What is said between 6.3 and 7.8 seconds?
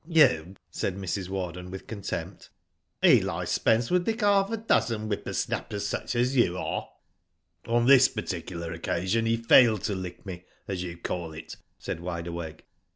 you are." '^